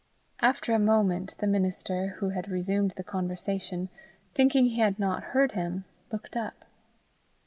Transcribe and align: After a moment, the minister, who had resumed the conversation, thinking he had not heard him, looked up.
After 0.39 0.73
a 0.73 0.79
moment, 0.79 1.37
the 1.37 1.45
minister, 1.45 2.15
who 2.17 2.29
had 2.29 2.49
resumed 2.49 2.95
the 2.97 3.03
conversation, 3.03 3.89
thinking 4.33 4.65
he 4.65 4.79
had 4.79 4.97
not 4.97 5.21
heard 5.25 5.51
him, 5.51 5.85
looked 6.11 6.35
up. 6.35 6.65